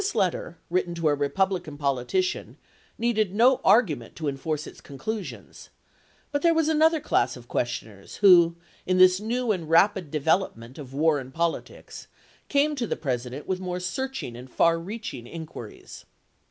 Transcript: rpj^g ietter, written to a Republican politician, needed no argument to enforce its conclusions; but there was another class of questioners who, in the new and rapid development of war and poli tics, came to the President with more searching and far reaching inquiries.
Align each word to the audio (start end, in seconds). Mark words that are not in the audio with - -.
rpj^g 0.01 0.31
ietter, 0.31 0.55
written 0.71 0.95
to 0.95 1.09
a 1.09 1.13
Republican 1.13 1.77
politician, 1.77 2.57
needed 2.97 3.35
no 3.35 3.61
argument 3.63 4.15
to 4.15 4.27
enforce 4.27 4.65
its 4.65 4.81
conclusions; 4.81 5.69
but 6.31 6.41
there 6.41 6.55
was 6.55 6.67
another 6.67 6.99
class 6.99 7.37
of 7.37 7.47
questioners 7.47 8.15
who, 8.15 8.55
in 8.87 8.97
the 8.97 9.19
new 9.21 9.51
and 9.51 9.69
rapid 9.69 10.09
development 10.09 10.79
of 10.79 10.91
war 10.91 11.19
and 11.19 11.35
poli 11.35 11.61
tics, 11.61 12.07
came 12.49 12.73
to 12.75 12.87
the 12.87 12.95
President 12.97 13.47
with 13.47 13.59
more 13.59 13.79
searching 13.79 14.35
and 14.35 14.49
far 14.49 14.79
reaching 14.79 15.27
inquiries. 15.27 16.05